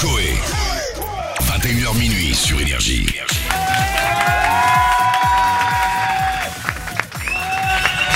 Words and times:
Coé. 0.00 0.34
21h 1.40 1.98
minuit 1.98 2.34
sur 2.34 2.60
Énergie. 2.60 3.06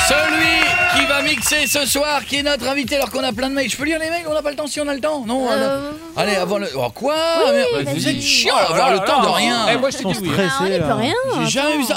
Celui 0.08 1.00
qui 1.00 1.06
va 1.06 1.22
mixer 1.22 1.66
ce 1.66 1.86
soir, 1.86 2.24
qui 2.24 2.36
est 2.36 2.42
notre 2.42 2.66
invité 2.68 2.96
alors 2.96 3.10
qu'on 3.10 3.24
a 3.24 3.32
plein 3.32 3.48
de 3.48 3.54
mails. 3.54 3.70
Je 3.70 3.76
peux 3.76 3.84
lire 3.84 3.98
les 3.98 4.10
mails 4.10 4.24
On 4.28 4.34
n'a 4.34 4.42
pas 4.42 4.50
le 4.50 4.56
temps 4.56 4.66
si 4.66 4.80
on 4.80 4.88
a 4.88 4.94
le 4.94 5.00
temps 5.00 5.24
Non 5.26 5.50
Euh, 5.50 5.90
allez. 6.16 6.30
Allez, 6.32 6.36
avant 6.36 6.58
le. 6.58 6.68
Oh, 6.76 6.88
quoi 6.94 7.16
Oui, 7.46 7.82
Mais. 7.84 7.92
Vous 7.94 8.08
êtes 8.08 8.20
chiant 8.20 8.56
à 8.56 8.70
avoir 8.72 8.92
le 8.92 8.98
temps 9.00 9.22
de 9.22 9.28
rien. 9.28 9.66
Eh, 9.72 9.76
moi, 9.78 9.90
je 9.90 9.98
t'ai 9.98 10.04
dit 10.04 10.18
oui. 10.20 10.30
Ah, 10.38 10.58
on 10.60 10.64
n'y 10.68 10.78
peut 10.78 10.92
rien. 10.92 11.14
J'ai 11.42 11.48
jamais 11.50 11.78
vu 11.78 11.84
ça. 11.84 11.96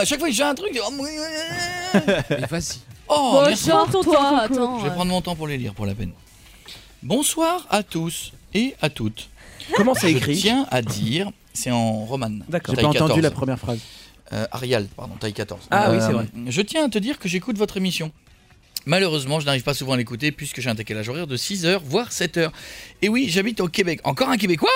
À 0.00 0.04
chaque 0.04 0.18
fois 0.18 0.28
que 0.28 0.34
j'ai 0.34 0.42
un 0.42 0.54
truc. 0.54 0.78
oh, 0.86 0.92
Mais 2.30 2.46
vas-y. 2.50 2.78
Oh, 3.08 3.30
Bon, 3.32 3.46
merci. 3.46 3.64
sors-toi, 3.64 4.40
attends. 4.42 4.78
Je 4.80 4.84
vais 4.84 4.90
prendre 4.90 5.10
mon 5.10 5.20
temps 5.22 5.34
pour 5.34 5.48
les 5.48 5.56
lire 5.56 5.72
pour 5.74 5.86
la 5.86 5.94
peine. 5.94 6.12
Bonsoir 7.02 7.66
à 7.70 7.82
tous 7.82 8.32
et 8.58 8.74
à 8.82 8.90
toutes. 8.90 9.28
Comment 9.74 9.94
c'est 9.94 10.10
Je 10.10 10.16
écrit 10.16 10.36
tiens 10.36 10.66
à 10.70 10.82
dire, 10.82 11.30
c'est 11.52 11.70
en 11.70 12.04
romane. 12.04 12.44
D'accord. 12.48 12.74
J'ai 12.74 12.82
pas 12.82 12.88
entendu 12.88 13.08
14. 13.08 13.22
la 13.22 13.30
première 13.30 13.58
phrase. 13.58 13.80
Euh, 14.32 14.46
Arial, 14.50 14.86
pardon, 14.96 15.14
taille 15.14 15.32
14. 15.32 15.68
Ah 15.70 15.90
oui, 15.90 15.98
c'est 16.00 16.12
vrai. 16.12 16.26
Je 16.48 16.60
tiens 16.62 16.84
à 16.84 16.88
te 16.88 16.98
dire 16.98 17.18
que 17.18 17.28
j'écoute 17.28 17.56
votre 17.56 17.76
émission. 17.76 18.12
Malheureusement, 18.86 19.40
je 19.40 19.46
n'arrive 19.46 19.62
pas 19.62 19.74
souvent 19.74 19.92
à 19.92 19.96
l'écouter 19.96 20.32
puisque 20.32 20.60
j'ai 20.60 20.70
un 20.70 20.74
décalage 20.74 21.08
horaire 21.08 21.26
de 21.26 21.36
6h, 21.36 21.80
voire 21.84 22.10
7h. 22.10 22.50
Et 23.02 23.08
oui, 23.08 23.26
j'habite 23.28 23.60
au 23.60 23.68
Québec. 23.68 24.00
Encore 24.04 24.30
un 24.30 24.36
Québécois? 24.36 24.70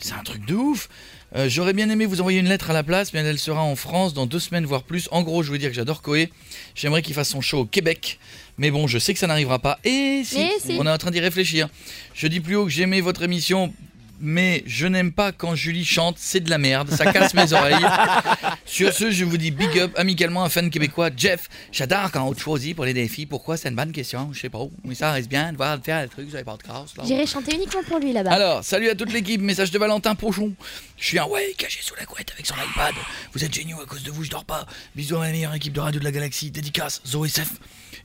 C'est 0.00 0.14
un 0.14 0.22
truc 0.22 0.44
de 0.46 0.54
ouf 0.54 0.88
Euh, 1.36 1.48
J'aurais 1.48 1.72
bien 1.72 1.88
aimé 1.90 2.06
vous 2.06 2.20
envoyer 2.20 2.40
une 2.40 2.48
lettre 2.48 2.70
à 2.70 2.72
la 2.72 2.82
place, 2.82 3.12
mais 3.12 3.20
elle 3.20 3.38
sera 3.38 3.62
en 3.62 3.76
France 3.76 4.14
dans 4.14 4.26
deux 4.26 4.40
semaines, 4.40 4.64
voire 4.66 4.82
plus. 4.82 5.08
En 5.12 5.22
gros, 5.22 5.42
je 5.42 5.52
veux 5.52 5.58
dire 5.58 5.68
que 5.70 5.74
j'adore 5.76 6.02
Koé. 6.02 6.32
J'aimerais 6.74 7.02
qu'il 7.02 7.14
fasse 7.14 7.28
son 7.28 7.40
show 7.40 7.58
au 7.60 7.64
Québec. 7.64 8.18
Mais 8.58 8.70
bon, 8.70 8.86
je 8.86 8.98
sais 8.98 9.12
que 9.12 9.18
ça 9.20 9.26
n'arrivera 9.26 9.58
pas. 9.58 9.78
Et 9.84 10.22
si. 10.24 10.36
on 10.78 10.86
est 10.86 10.90
en 10.90 10.98
train 10.98 11.10
d'y 11.10 11.20
réfléchir. 11.20 11.68
Je 12.14 12.26
dis 12.26 12.40
plus 12.40 12.56
haut 12.56 12.64
que 12.64 12.70
j'aimais 12.70 13.00
votre 13.00 13.22
émission, 13.22 13.72
mais 14.20 14.62
je 14.66 14.86
n'aime 14.86 15.12
pas 15.12 15.32
quand 15.32 15.54
Julie 15.54 15.84
chante, 15.84 16.16
c'est 16.18 16.40
de 16.40 16.50
la 16.50 16.58
merde, 16.58 16.90
ça 16.90 17.12
casse 17.12 17.34
mes 17.34 17.52
oreilles. 17.52 17.84
Sur 18.64 18.92
ce, 18.92 19.10
je 19.10 19.24
vous 19.24 19.36
dis 19.36 19.50
big 19.50 19.78
up 19.78 19.92
amicalement 19.96 20.44
un 20.44 20.48
fan 20.48 20.70
québécois, 20.70 21.10
Jeff. 21.16 21.48
J'adore 21.72 22.10
quand 22.12 22.22
on 22.26 22.32
te 22.32 22.40
choisit 22.40 22.76
pour 22.76 22.84
les 22.84 22.94
défis. 22.94 23.26
Pourquoi? 23.26 23.56
C'est 23.56 23.68
une 23.68 23.76
bonne 23.76 23.92
question, 23.92 24.30
je 24.32 24.40
sais 24.40 24.48
pas. 24.48 24.60
Mais 24.84 24.94
ça 24.94 25.12
reste 25.12 25.28
bien 25.28 25.52
de 25.52 25.56
voir 25.56 25.78
de 25.78 25.84
faire 25.84 26.02
des 26.02 26.08
trucs, 26.08 26.30
j'avais 26.30 26.44
pas 26.44 26.56
de 26.56 26.62
crasse. 26.62 26.92
J'irai 27.04 27.26
chanter 27.26 27.54
uniquement 27.54 27.82
pour 27.82 27.98
lui 27.98 28.12
là-bas. 28.12 28.32
Alors, 28.32 28.64
salut 28.64 28.88
à 28.88 28.94
toute 28.94 29.12
l'équipe, 29.12 29.40
message 29.40 29.70
de 29.70 29.78
Valentin 29.78 30.14
Pochon. 30.14 30.52
Je 30.96 31.06
suis 31.06 31.18
un 31.18 31.26
ouais 31.26 31.54
caché 31.56 31.80
sous 31.82 31.94
la 31.96 32.04
couette 32.04 32.30
avec 32.32 32.46
son 32.46 32.54
iPad. 32.54 32.94
Vous 33.32 33.44
êtes 33.44 33.54
géniaux 33.54 33.80
à 33.80 33.86
cause 33.86 34.02
de 34.02 34.10
vous, 34.10 34.24
je 34.24 34.30
dors 34.30 34.44
pas. 34.44 34.66
Bisous 34.94 35.16
à 35.16 35.26
la 35.26 35.32
meilleure 35.32 35.54
équipe 35.54 35.72
de 35.72 35.80
radio 35.80 35.98
de 35.98 36.04
la 36.04 36.12
galaxie. 36.12 36.50
Dédicace, 36.50 37.00
Zoé 37.06 37.28
Sef 37.28 37.52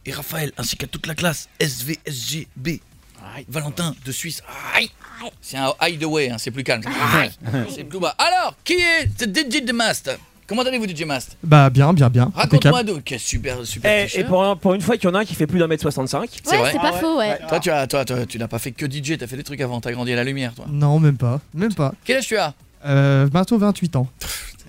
et 0.06 0.12
Raphaël, 0.12 0.52
ainsi 0.58 0.78
qu'à 0.78 0.88
toute 0.88 1.08
la 1.08 1.16
classe 1.16 1.50
SVSGB. 1.60 2.82
Valentin 3.50 3.96
de 4.06 4.12
Suisse. 4.12 4.42
Aïe. 4.76 4.90
C'est 5.42 5.58
un 5.58 5.74
hideaway, 5.82 6.30
hein, 6.30 6.38
c'est 6.38 6.52
plus 6.52 6.64
calme. 6.64 6.84
C'est 7.70 7.84
plus 7.84 8.00
bas. 8.00 8.16
Alors, 8.18 8.56
qui 8.64 8.74
est 8.74 9.10
DJ 9.18 9.72
Mast? 9.72 10.12
Comment 10.48 10.62
allez-vous, 10.62 10.86
DJ 10.88 11.06
Mast? 11.06 11.38
Bah 11.44 11.72
bien, 11.72 11.92
bien, 11.94 12.08
bien. 12.10 12.32
Raconte-moi 12.36 12.84
d'où. 12.84 13.02
Quel 13.04 13.20
super, 13.20 13.66
super 13.66 13.92
Eh, 13.92 14.04
t-shirt. 14.04 14.24
et 14.26 14.28
pour, 14.28 14.44
un- 14.44 14.56
pour 14.56 14.76
une 14.76 14.82
fois 14.82 14.96
qu'il 14.96 15.10
y 15.10 15.12
en 15.12 15.16
a 15.16 15.20
un 15.22 15.26
qui 15.26 15.34
fait 15.34 15.48
plus 15.48 15.58
d'un 15.58 15.66
mètre 15.66 15.82
65. 15.82 16.30
c'est 16.44 16.52
ouais, 16.52 16.58
vrai. 16.60 16.72
c'est 16.74 16.78
pas 16.80 16.92
faux, 16.94 17.18
ouais. 17.18 17.40
Toi, 17.50 17.60
tu, 17.60 17.72
as, 17.72 17.88
toi, 17.88 18.06
toi, 18.06 18.26
tu 18.28 18.38
n'as 18.38 18.48
pas 18.48 18.60
fait 18.60 18.72
que 18.72 18.86
DJ, 18.86 19.18
t'as 19.18 19.26
fait 19.26 19.38
des 19.38 19.44
trucs 19.44 19.60
avant, 19.62 19.82
t'as 19.82 19.92
grandi 19.92 20.14
à 20.14 20.16
la 20.16 20.24
lumière, 20.24 20.54
toi. 20.54 20.66
Non, 20.70 21.00
même 21.00 21.18
pas. 21.18 21.42
Même 21.56 21.74
pas. 21.74 21.94
Quel 22.04 22.18
âge 22.18 22.28
tu 22.28 22.38
as? 22.38 22.54
Euh, 22.86 23.26
bientôt 23.28 23.58
28 23.58 23.96
ans. 23.96 24.08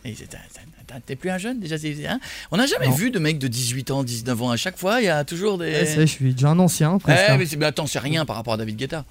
Et 0.06 0.14
c'est- 0.14 0.24
t'as- 0.26 0.38
t'as- 0.38 0.60
t'as- 0.60 0.65
T'es 1.04 1.16
plus 1.16 1.30
un 1.30 1.38
jeune 1.38 1.58
déjà 1.58 1.76
c'est- 1.78 2.06
hein 2.06 2.20
On 2.52 2.56
n'a 2.58 2.66
jamais 2.66 2.86
Non. 2.86 2.92
vu 2.94 3.10
de 3.10 3.18
mecs 3.18 3.38
de 3.38 3.48
18 3.48 3.90
ans, 3.90 4.04
19 4.04 4.40
ans. 4.42 4.50
À 4.50 4.56
chaque 4.56 4.78
fois, 4.78 5.00
il 5.00 5.06
y 5.06 5.08
a 5.08 5.24
toujours 5.24 5.58
des. 5.58 5.66
Ouais, 5.72 5.86
je 5.96 6.04
suis 6.06 6.32
déjà 6.32 6.50
un 6.50 6.58
ancien. 6.58 6.96
Eh, 6.96 7.00
presque. 7.02 7.24
hein. 7.30 7.36
mais, 7.38 7.46
c'est- 7.46 7.56
mais 7.56 7.66
attend 7.66 7.86
c'est 7.86 7.98
rien 7.98 8.24
par 8.24 8.36
rapport 8.36 8.54
à 8.54 8.56
David 8.56 8.76
Guetta. 8.76 9.04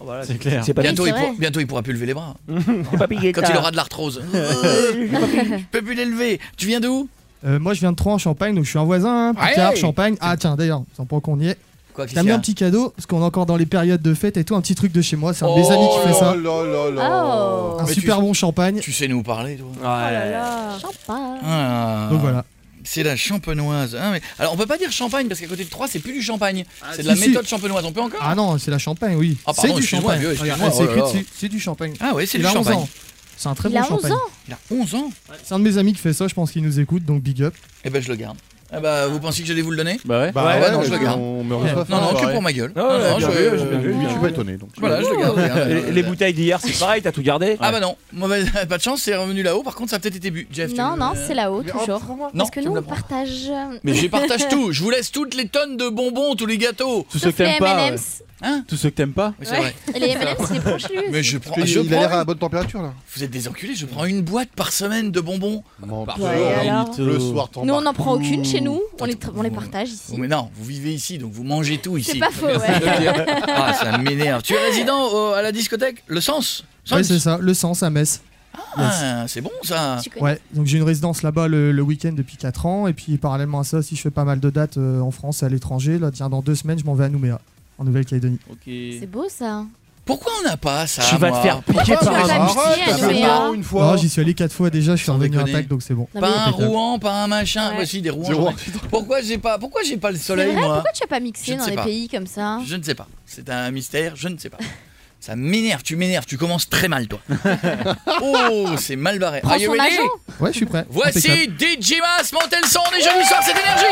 Voilà, 0.00 0.24
C'est 0.24 0.38
clair. 0.38 0.62
C'est 0.64 0.72
pas 0.72 0.80
Bientôt, 0.82 1.06
il 1.06 1.12
bientôt, 1.38 1.60
il 1.60 1.66
pourra 1.66 1.82
plus 1.82 1.92
lever 1.92 2.06
les 2.06 2.14
bras. 2.14 2.34
Quand 2.48 3.06
il 3.10 3.56
aura 3.56 3.70
de 3.70 3.76
l'arthrose. 3.76 4.22
Je 4.32 5.64
peux 5.70 5.82
plus 5.82 5.94
l'élever. 5.94 6.40
Tu 6.56 6.66
viens 6.66 6.80
d'où? 6.80 7.08
Euh, 7.44 7.58
moi, 7.58 7.74
je 7.74 7.80
viens 7.80 7.92
de 7.92 7.96
Troyes 7.96 8.14
en 8.14 8.18
Champagne, 8.18 8.54
donc 8.54 8.64
je 8.64 8.70
suis 8.70 8.78
un 8.78 8.84
voisin. 8.84 9.28
Hein, 9.28 9.34
Picard, 9.34 9.72
Ouais. 9.72 9.76
Champagne. 9.76 10.16
Ah, 10.20 10.36
tiens, 10.38 10.56
d'ailleurs, 10.56 10.82
sans 10.96 11.04
pas 11.04 11.20
qu'on 11.20 11.38
y 11.38 11.48
est. 11.48 11.58
Quoi 11.96 12.04
T'as 12.06 12.12
qu'il 12.12 12.20
mis 12.22 12.28
y 12.28 12.30
a 12.30 12.34
un 12.36 12.38
petit 12.38 12.54
cadeau, 12.54 12.90
parce 12.94 13.06
qu'on 13.06 13.20
est 13.22 13.24
encore 13.24 13.46
dans 13.46 13.56
les 13.56 13.64
périodes 13.66 14.02
de 14.02 14.12
fête 14.14 14.36
et 14.36 14.44
tout, 14.44 14.54
un 14.54 14.60
petit 14.60 14.74
truc 14.74 14.92
de 14.92 15.00
chez 15.02 15.16
moi. 15.16 15.32
C'est 15.34 15.44
un 15.44 15.48
de 15.48 15.54
mes 15.60 15.70
amis 15.70 15.88
qui 15.94 16.08
fait 16.08 16.14
ça. 16.14 16.34
Oh. 16.36 17.76
Un 17.80 17.84
Mais 17.86 17.94
super 17.94 18.16
tu- 18.16 18.22
bon 18.22 18.32
champagne. 18.34 18.80
Tu 18.80 18.92
sais 18.92 19.08
nous 19.08 19.22
parler, 19.22 19.56
toi. 19.56 19.66
Oh 19.80 19.82
là 19.82 20.30
là. 20.30 20.78
Champagne. 20.80 21.40
Ah. 21.44 22.08
Donc 22.10 22.20
voilà. 22.20 22.44
C'est 22.84 23.02
la 23.02 23.16
champenoise. 23.16 23.96
Ah, 24.00 24.10
mais- 24.12 24.20
Alors, 24.38 24.52
on 24.52 24.56
peut 24.56 24.66
pas 24.66 24.78
dire 24.78 24.92
champagne 24.92 25.26
parce 25.26 25.40
qu'à 25.40 25.46
côté 25.48 25.64
de 25.64 25.70
Troyes, 25.70 25.88
c'est 25.90 25.98
plus 25.98 26.12
du 26.12 26.22
champagne. 26.22 26.64
c'est 26.92 27.02
de 27.02 27.08
la 27.08 27.16
si. 27.16 27.28
méthode 27.28 27.46
champenoise. 27.48 27.84
On 27.84 27.92
peut 27.92 28.00
encore 28.00 28.20
Ah 28.22 28.34
non, 28.34 28.58
c'est 28.58 28.70
la 28.70 28.78
Champagne, 28.78 29.16
oui. 29.16 29.36
Ah, 29.46 29.52
c'est 29.54 29.62
du 29.72 29.78
excuse-moi, 29.78 30.02
champagne. 30.02 30.20
vieux, 30.20 30.30
excuse-moi, 30.32 30.54
Regarde, 30.68 30.72
c'est 30.74 30.82
oh 30.82 30.84
écrit 30.84 30.96
là 31.00 31.06
là. 31.06 31.12
dessus, 31.12 31.26
c'est 31.36 31.48
du 31.48 31.58
champagne. 31.60 31.94
Ah 31.98 32.14
ouais, 32.14 32.26
c'est 32.26 32.38
Il 32.38 32.42
du 32.42 32.46
a 32.46 32.50
11 32.50 32.54
champagne. 32.58 32.76
ans. 32.76 32.88
C'est 33.38 33.48
un 33.48 33.54
très 33.54 33.68
Il 33.70 33.72
bon 33.72 33.78
a 33.78 33.82
11 33.82 33.88
champagne. 33.88 34.12
ans. 34.12 34.20
Il 34.48 34.54
a 34.54 34.58
11 34.70 34.94
ans. 34.94 35.10
C'est 35.42 35.54
un 35.54 35.58
de 35.58 35.64
mes 35.64 35.78
amis 35.78 35.94
qui 35.94 35.98
fait 36.00 36.12
ça, 36.12 36.28
je 36.28 36.34
pense 36.34 36.52
qu'il 36.52 36.62
nous 36.62 36.78
écoute, 36.78 37.04
donc 37.04 37.22
big 37.22 37.42
up. 37.42 37.54
Eh 37.84 37.90
ben, 37.90 38.00
je 38.00 38.08
le 38.08 38.14
garde. 38.16 38.36
Ah 38.72 38.80
bah, 38.80 39.06
vous 39.06 39.20
pensiez 39.20 39.42
que 39.44 39.48
j'allais 39.48 39.62
vous 39.62 39.70
le 39.70 39.76
donner 39.76 39.98
Bah 40.04 40.20
ouais. 40.22 40.32
Bah 40.32 40.44
ouais, 40.58 40.72
non, 40.72 40.82
je 40.82 40.90
le 40.90 40.98
garde. 40.98 41.20
On 41.20 41.44
Non, 41.44 41.60
non, 41.60 41.66
que 41.68 42.14
pareil. 42.14 42.32
pour 42.32 42.42
ma 42.42 42.52
gueule. 42.52 42.72
Ah 42.74 42.80
Non, 42.80 42.88
ouais, 42.88 43.10
non, 43.10 43.16
bien 43.18 43.30
je- 43.30 43.38
vu, 43.38 43.58
je- 43.58 43.64
bien 43.64 43.78
vu. 43.78 43.92
Oui, 43.92 44.04
je 44.04 44.10
suis 44.10 44.18
pas 44.18 44.28
étonné. 44.28 44.56
Donc. 44.56 44.70
Voilà, 44.78 45.00
je 45.02 45.08
le 45.08 45.16
garde. 45.16 45.36
regarde. 45.38 45.68
Les, 45.68 45.92
les 45.92 46.02
bouteilles 46.02 46.34
d'hier, 46.34 46.58
c'est 46.60 46.76
pareil, 46.78 47.00
t'as 47.00 47.12
tout 47.12 47.22
gardé 47.22 47.56
Ah 47.60 47.70
bah 47.70 47.78
non, 47.80 47.96
Mauvaise- 48.12 48.50
pas 48.68 48.76
de 48.78 48.82
chance, 48.82 49.02
c'est 49.02 49.14
revenu 49.14 49.42
là-haut. 49.44 49.62
Par 49.62 49.76
contre, 49.76 49.90
ça 49.90 49.96
a 49.96 49.98
peut-être 50.00 50.16
été 50.16 50.30
bu. 50.32 50.48
Jeff, 50.50 50.72
tu 50.74 50.80
Non, 50.80 50.94
veux- 50.94 50.98
non, 50.98 51.12
c'est 51.14 51.34
là-haut, 51.34 51.62
toujours. 51.62 52.00
Non, 52.16 52.28
Parce 52.36 52.50
que 52.50 52.58
tu 52.60 52.66
nous, 52.66 52.72
me 52.74 52.80
on 52.80 52.82
partage. 52.82 53.50
Mais 53.84 53.94
je 53.94 54.06
partage 54.08 54.48
tout. 54.50 54.72
Je 54.72 54.82
vous 54.82 54.90
laisse 54.90 55.12
toutes 55.12 55.34
les 55.34 55.46
tonnes 55.46 55.76
de 55.76 55.88
bonbons, 55.88 56.34
tous 56.34 56.46
les 56.46 56.58
gâteaux. 56.58 57.06
Tous 57.10 57.18
ceux 57.18 57.28
Sauf 57.28 57.36
que 57.36 57.42
les 57.44 57.48
t'aimes 57.50 57.58
pas. 57.60 57.76
ouais. 57.76 57.86
M&M's. 57.88 58.22
Hein 58.42 58.64
Tous 58.68 58.76
ceux 58.76 58.90
que 58.90 58.96
t'aimes 58.96 59.12
pas. 59.14 59.32
Oui, 59.40 59.46
c'est 59.48 59.52
Ouais. 59.52 59.58
vrai. 59.60 59.74
Et 59.94 59.98
les 59.98 60.08
M&M's, 60.10 60.48
c'est 60.52 60.60
proche 60.60 60.88
lui. 60.90 60.98
Mais 61.10 61.22
je 61.22 61.38
prends. 61.38 61.54
Il, 61.56 61.66
Je 61.66 61.80
il 61.80 61.94
a 61.94 62.00
l'air 62.00 62.12
à 62.12 62.24
bonne 62.24 62.36
température 62.36 62.82
là. 62.82 62.92
Vous 63.14 63.24
êtes 63.24 63.30
des 63.30 63.48
enculés. 63.48 63.74
Je 63.74 63.86
prends 63.86 64.04
une 64.04 64.20
boîte 64.22 64.50
par 64.54 64.72
semaine 64.72 65.10
de 65.10 65.20
bonbons. 65.20 65.64
Menteur. 65.80 66.20
Ouais, 66.20 66.68
alors 66.68 66.90
Le 66.98 67.18
soir, 67.18 67.48
Nous, 67.64 67.72
on 67.72 67.80
n'en 67.80 67.94
prend 67.94 68.12
aucune 68.14 68.44
chez 68.44 68.60
nous. 68.60 68.80
On 69.00 69.04
les, 69.06 69.14
tra- 69.14 69.30
on 69.34 69.40
les 69.42 69.50
partage 69.50 69.88
Oh, 69.90 69.94
ici. 70.12 70.20
mais 70.20 70.28
non, 70.28 70.50
vous 70.54 70.64
vivez 70.64 70.92
ici, 70.92 71.16
donc 71.16 71.32
vous 71.32 71.44
mangez 71.44 71.78
tout 71.78 71.96
ici. 71.96 72.10
C'est 72.12 72.18
pas 72.18 72.30
faux, 72.30 72.46
Merci 72.46 72.80
de 72.80 72.84
ouais. 72.86 72.94
le 72.96 73.00
dire. 73.00 73.26
Ah, 73.48 73.72
ça 73.72 73.96
m'énerve. 73.98 74.42
Tu 74.42 74.52
es 74.54 74.58
résident 74.58 74.98
au- 75.12 75.32
à 75.32 75.40
la 75.40 75.50
discothèque 75.52 76.02
Le 76.06 76.20
Sens 76.20 76.64
Ouais, 76.90 76.98
Sens 76.98 77.06
c'est 77.08 77.18
ça, 77.18 77.38
le 77.40 77.54
sens 77.54 77.82
à 77.82 77.88
Metz. 77.90 78.20
Ah, 78.76 79.24
c'est 79.28 79.40
bon 79.40 79.50
ça. 79.62 79.98
Tu 80.02 80.10
connais 80.10 80.22
Ouais, 80.24 80.40
donc 80.52 80.66
j'ai 80.66 80.76
une 80.78 80.84
résidence 80.84 81.22
là-bas 81.22 81.48
le, 81.48 81.72
le 81.72 81.82
week-end 81.82 82.12
depuis 82.12 82.36
4 82.36 82.66
ans. 82.66 82.86
Et 82.86 82.92
puis 82.92 83.16
parallèlement 83.16 83.60
à 83.60 83.64
ça, 83.64 83.82
si 83.82 83.96
je 83.96 84.02
fais 84.02 84.10
pas 84.10 84.24
mal 84.24 84.40
de 84.40 84.50
dates 84.50 84.76
euh, 84.76 85.00
en 85.00 85.10
France 85.10 85.42
et 85.42 85.46
à 85.46 85.48
l'étranger, 85.48 85.98
là, 85.98 86.10
tiens, 86.10 86.28
dans 86.28 86.42
deux 86.42 86.54
semaines, 86.54 86.78
je 86.78 86.84
m'en 86.84 86.94
vais 86.94 87.04
à 87.04 87.08
Nouméa, 87.08 87.40
en 87.78 87.84
Nouvelle-Calédonie. 87.84 88.38
C'est 88.64 89.10
beau 89.10 89.26
ça. 89.28 89.64
Pourquoi 90.06 90.32
on 90.40 90.48
n'a 90.48 90.56
pas 90.56 90.86
ça 90.86 91.02
Tu 91.02 91.16
vas 91.16 91.32
te 91.32 91.38
faire 91.38 91.62
piquer 91.64 91.94
par 91.96 92.14
un 92.14 93.52
une 93.54 93.64
fois. 93.64 93.90
Non, 93.90 93.96
j'y 93.96 94.08
suis 94.08 94.20
allé 94.20 94.34
4 94.34 94.52
fois 94.52 94.70
déjà, 94.70 94.94
je 94.94 95.02
suis 95.02 95.10
revenu 95.10 95.36
intact, 95.36 95.68
donc 95.68 95.82
c'est 95.82 95.94
bon. 95.94 96.08
Pas 96.18 96.46
un 96.46 96.50
Rouen, 96.50 97.00
pas 97.00 97.24
un 97.24 97.26
machin. 97.26 97.70
Ouais. 97.70 97.76
Voici 97.76 98.00
des 98.02 98.10
Rouen. 98.10 98.54
Pourquoi 98.88 99.20
j'ai 99.20 99.38
pas, 99.38 99.58
pourquoi 99.58 99.82
j'ai 99.82 99.96
pas 99.96 100.12
le 100.12 100.18
soleil 100.18 100.52
vrai, 100.52 100.60
moi 100.60 100.74
pourquoi 100.74 100.92
tu 100.92 101.02
as 101.02 101.08
pas 101.08 101.18
mixé 101.18 101.56
dans 101.56 101.64
pas. 101.74 101.82
pays 101.82 102.08
comme 102.08 102.28
ça? 102.28 102.60
Je 102.64 102.76
ne 102.76 102.82
sais 102.84 102.94
pas. 102.94 103.08
C'est 103.26 103.50
un 103.50 103.72
mystère, 103.72 104.14
je 104.14 104.28
ne 104.28 104.38
sais 104.38 104.48
pas. 104.48 104.58
Ça 105.18 105.34
m'énerve, 105.34 105.82
tu 105.82 105.96
m'énerves, 105.96 106.24
tu 106.24 106.38
commences 106.38 106.68
très 106.70 106.86
mal 106.86 107.08
toi. 107.08 107.18
oh, 108.22 108.68
c'est 108.78 108.94
mal 108.94 109.18
barré. 109.18 109.40
Prends 109.40 109.54
Are 109.54 109.58
you 109.58 109.66
son 109.66 109.82
ready? 109.82 109.96
agent. 109.96 110.08
Ouais, 110.38 110.52
je 110.52 110.56
suis 110.58 110.66
prêt. 110.66 110.86
Voici. 110.88 111.28
DJ 111.28 111.94
Mas, 112.00 112.32
montez 112.32 112.58
le 112.62 112.68
son, 112.68 112.78
on 112.88 112.96
est 112.96 113.02
jeudi 113.02 113.26
soir, 113.26 113.40
c'est 113.44 113.50
énergie 113.50 113.84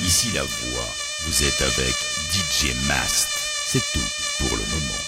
Ici 0.00 0.28
la 0.34 0.40
voix, 0.42 0.86
vous 1.26 1.42
êtes 1.42 1.60
avec 1.60 1.94
DJ 2.32 2.72
Mast. 2.86 3.28
C'est 3.66 3.82
tout 3.92 3.98
pour 4.38 4.56
le 4.56 4.64
moment. 4.64 5.02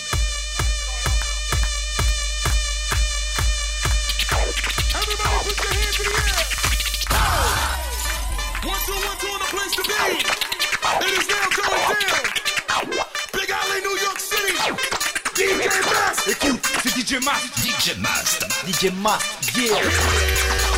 One, 8.64 8.74
two, 8.84 8.92
one, 8.92 9.16
two, 9.18 9.28
a 9.28 9.46
place 9.46 9.74
to 9.76 9.82
be. 9.84 9.94
It 11.04 11.18
is 11.18 11.28
now 11.28 11.46
going 11.54 11.98
down. 12.68 12.86
Big 13.32 13.50
Alley, 13.50 13.80
New 13.82 13.96
York 14.02 14.18
City. 14.18 14.56
DJ. 15.34 16.30
Écoute, 16.30 16.66
c'est 16.82 16.90
DJ 16.90 17.24
Mass. 17.24 17.42
DJ 17.62 17.96
Mast. 17.98 18.44
DJ 18.66 18.90
yeah 19.56 20.77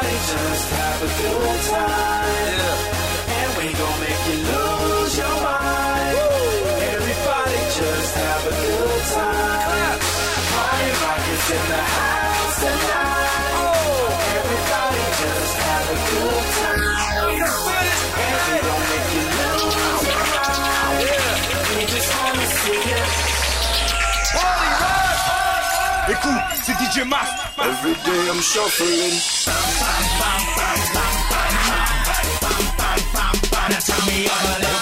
party, 0.00 0.16
just 0.32 0.66
have 0.70 1.02
a 1.02 1.10
good 1.20 1.60
time. 1.68 2.28
Yeah. 2.56 3.36
And 3.40 3.50
we 3.58 3.66
gon' 3.78 3.98
make 4.00 4.22
you 4.28 4.38
lose 4.50 5.12
your 5.20 5.36
mind. 5.44 6.16
Woo. 6.16 6.88
Everybody, 6.94 7.60
just 7.80 8.12
have 8.14 8.42
a 8.46 8.54
good 8.64 9.02
time. 9.14 9.60
Clap. 9.66 9.98
Party 10.52 10.88
rock 11.00 11.24
is 11.34 11.46
in 11.56 11.64
the 11.72 11.82
house 11.96 12.56
tonight. 12.60 13.52
Oh. 13.60 14.36
Everybody, 14.40 15.02
just 15.20 15.54
have 15.64 15.86
a 15.90 15.98
good 16.10 16.46
time. 16.60 16.80
Yeah. 17.40 18.24
And 18.24 18.40
we 18.46 18.56
gon' 18.68 18.84
make 18.90 19.08
you 19.16 19.24
lose 19.36 20.04
your 20.08 20.24
mind. 20.34 20.98
Yeah. 21.10 21.76
We 21.76 21.82
just 21.94 22.10
wanna 22.16 22.46
see 22.60 22.80
you. 22.90 23.02
Party 24.36 24.70
rock. 24.80 25.08
Écoute, 26.08 26.44
c'est 26.64 26.76
DJ 26.80 27.04
Mask. 27.06 27.32
Every 27.62 27.94
day 27.94 28.30
I'm 28.30 28.40
shuffling. 28.40 29.89
Now 33.70 33.78
tell 33.78 34.06
me 34.06 34.26
all 34.26 34.58
the 34.58 34.79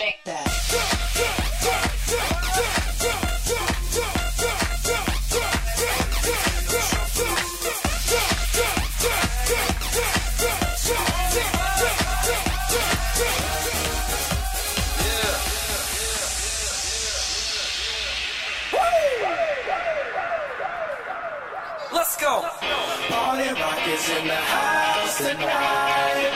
Let's 0.00 0.16
go. 0.24 0.32
Let's 21.92 22.16
go. 22.16 22.40
Party 23.08 23.48
rock 23.60 23.88
is 23.88 24.08
in 24.10 24.26
the 24.26 24.34
house 24.34 25.18
tonight. 25.18 26.31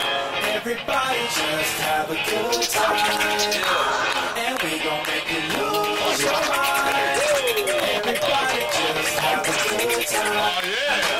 Everybody 0.78 1.20
just 1.20 1.80
have 1.80 2.10
a 2.10 2.14
good 2.14 2.62
time. 2.68 3.62
And 4.36 4.58
we 4.62 4.78
gon' 4.84 5.06
make 5.06 5.24
you 5.32 5.40
lose 5.56 6.20
your 6.20 6.32
mind. 6.52 7.20
Everybody 7.96 8.60
just 8.76 9.18
have 9.18 9.40
a 9.40 9.86
good 9.88 10.06
time. 10.06 10.36
Oh 10.36 10.60
yeah. 10.68 11.15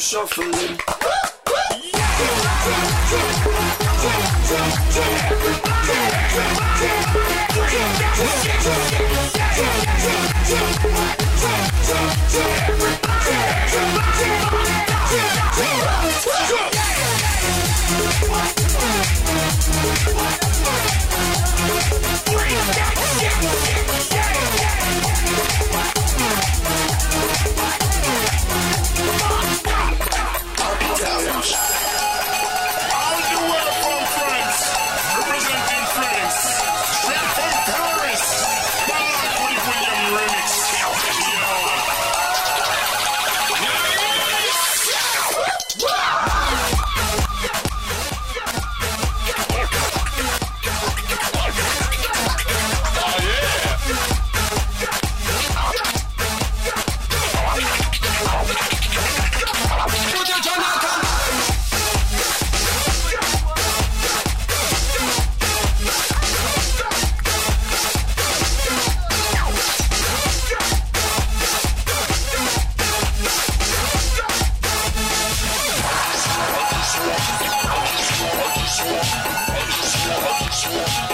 shuffling. 0.00 0.80
Yeah. 14.20 14.59
Yeah. 80.62 81.09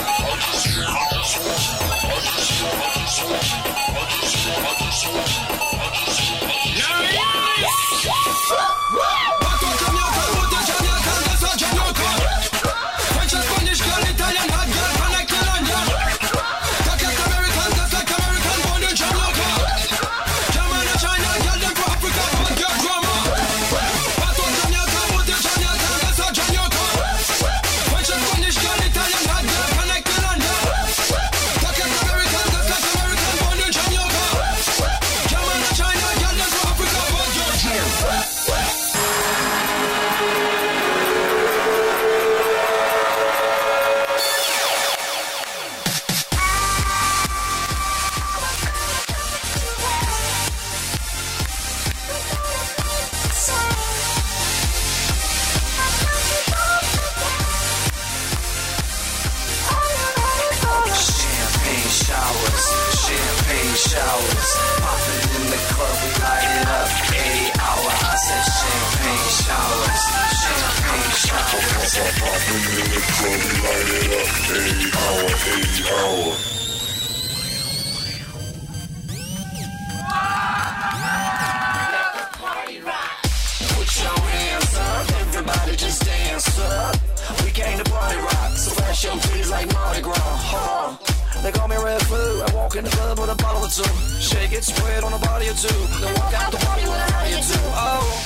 in 92.79 92.85
the 92.85 92.91
club 92.91 93.19
with 93.19 93.31
a 93.31 93.35
bottle 93.37 93.65
or 93.65 93.69
two. 93.69 93.83
Shake 94.21 94.53
it, 94.53 94.63
spread 94.63 95.03
on 95.03 95.13
a 95.13 95.19
body 95.19 95.49
or 95.49 95.55
two. 95.55 95.75
Then 96.01 96.15
walk 96.15 96.33
out 96.35 96.53
the 96.53 96.59
party 96.59 96.83
with 96.83 96.93
a 96.93 97.35
or 97.35 97.43
two. 97.43 97.59
Oh. 97.75 98.23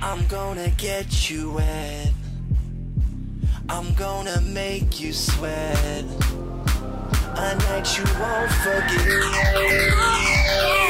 I'm 0.00 0.26
gonna 0.26 0.70
get 0.70 1.30
you 1.30 1.52
wet. 1.52 2.10
I'm 3.68 3.94
gonna 3.94 4.40
make 4.40 4.98
you 5.00 5.12
sweat. 5.12 6.04
A 7.36 7.54
night 7.56 7.98
you 7.98 8.04
won't 8.18 8.50
forget. 8.62 10.83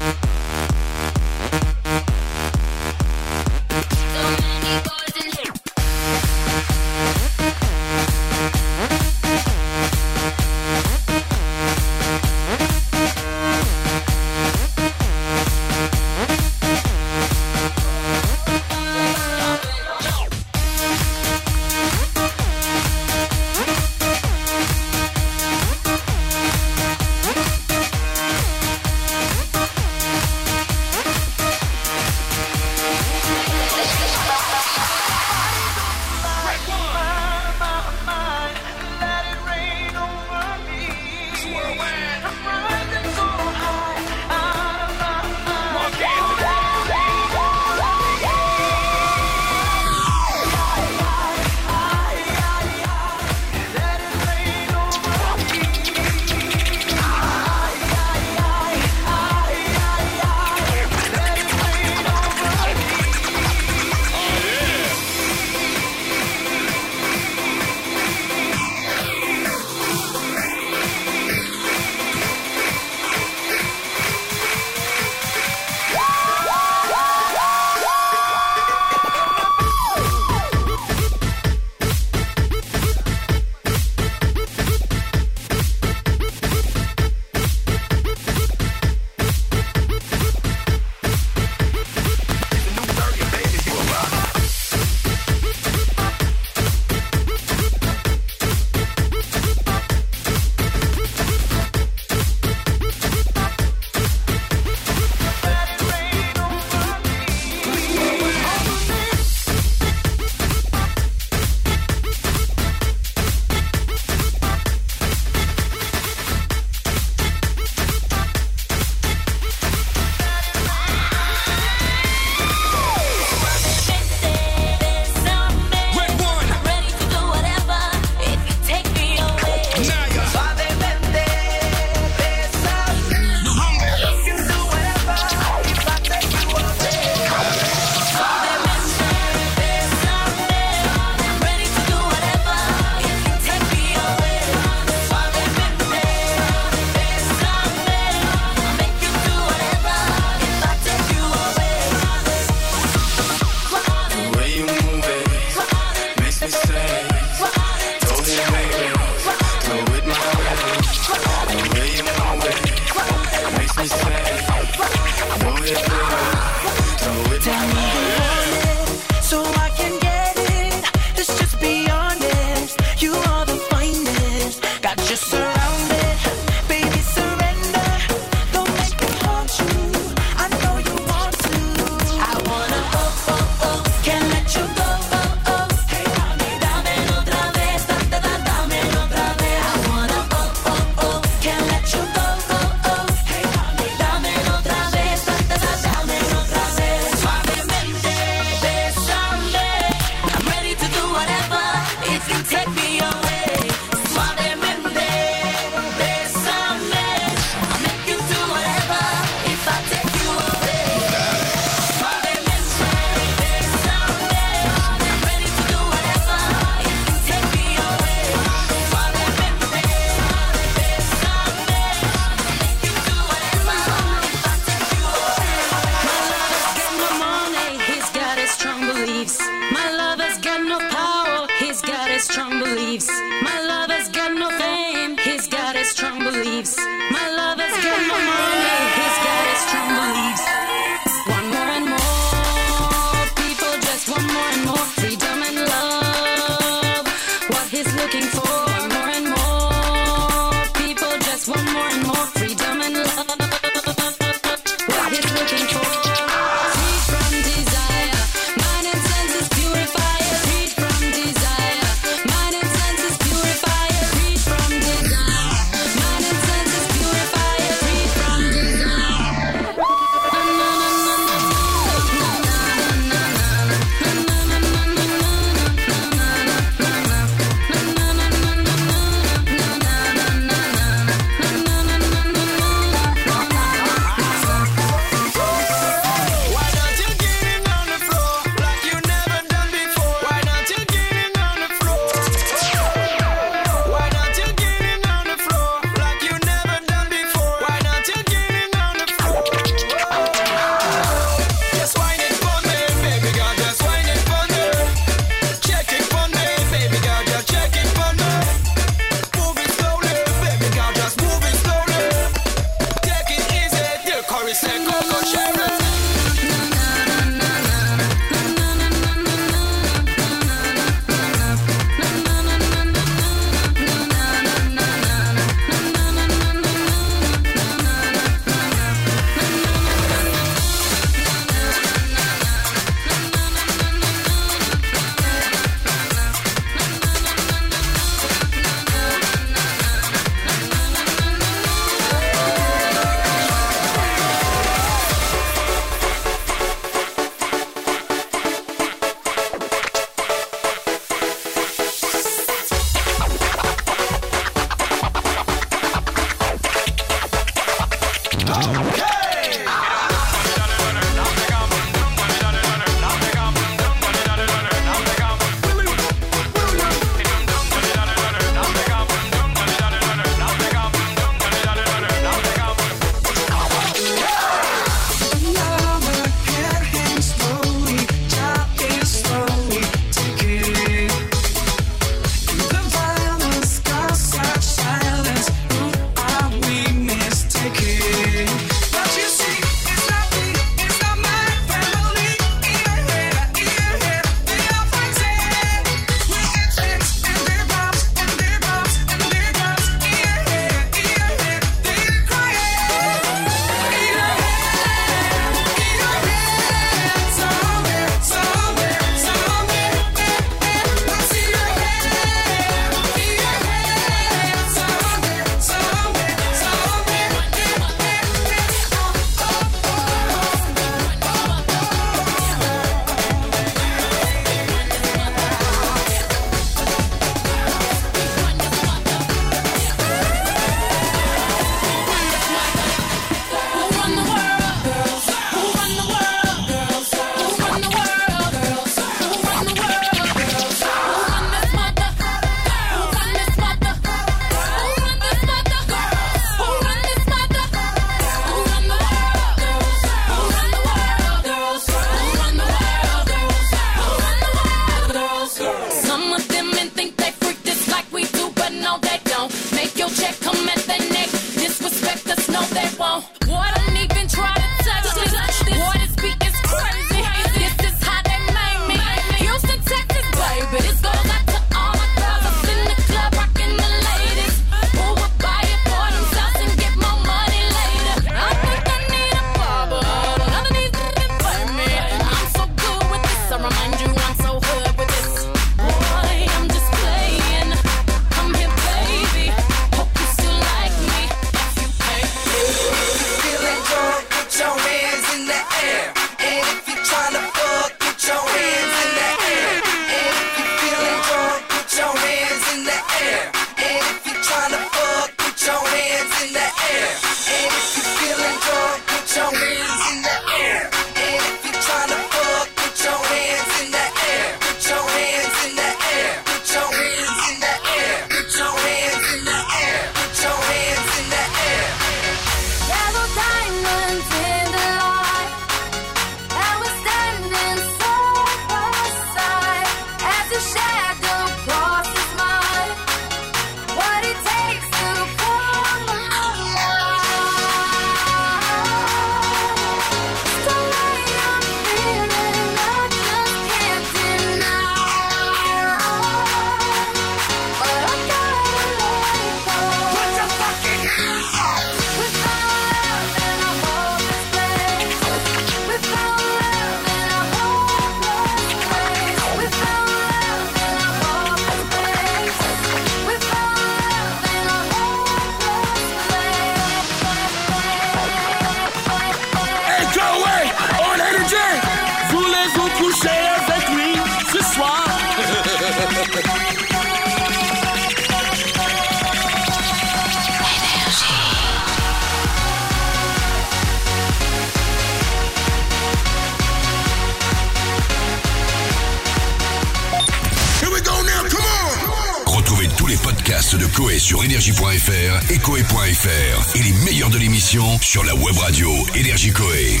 De 593.76 593.86
Coé 593.86 594.18
sur 594.18 594.44
énergie.fr 594.44 595.50
et 595.50 595.58
coé.fr 595.58 596.76
et 596.76 596.82
les 596.82 596.92
meilleurs 597.04 597.30
de 597.30 597.38
l'émission 597.38 597.98
sur 598.00 598.22
la 598.22 598.34
web 598.34 598.56
radio 598.56 598.90
Énergie 599.14 599.52
Coé. 599.52 600.00